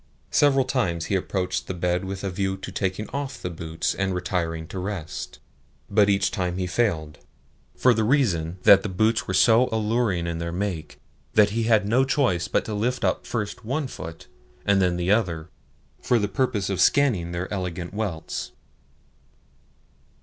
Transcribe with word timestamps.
Several 0.31 0.65
times 0.65 1.05
he 1.13 1.15
approached 1.15 1.67
the 1.67 1.75
bed 1.75 2.05
with 2.05 2.23
a 2.23 2.31
view 2.31 2.57
to 2.57 2.71
taking 2.71 3.07
off 3.09 3.39
the 3.39 3.51
boots 3.51 3.93
and 3.93 4.15
retiring 4.15 4.65
to 4.69 4.79
rest; 4.79 5.37
but 5.91 6.09
each 6.09 6.31
time 6.31 6.57
he 6.57 6.65
failed, 6.65 7.19
for 7.77 7.93
the 7.93 8.03
reason 8.03 8.57
that 8.63 8.81
the 8.81 8.89
boots 8.89 9.27
were 9.27 9.33
so 9.35 9.69
alluring 9.71 10.25
in 10.25 10.39
their 10.39 10.51
make 10.51 10.99
that 11.35 11.51
he 11.51 11.65
had 11.65 11.87
no 11.87 12.03
choice 12.03 12.47
but 12.47 12.65
to 12.65 12.73
lift 12.73 13.05
up 13.05 13.27
first 13.27 13.63
one 13.63 13.85
foot, 13.85 14.25
and 14.65 14.81
then 14.81 14.97
the 14.97 15.11
other, 15.11 15.49
for 16.01 16.17
the 16.17 16.27
purpose 16.27 16.71
of 16.71 16.81
scanning 16.81 17.31
their 17.31 17.47
elegant 17.53 17.93
welts. 17.93 18.53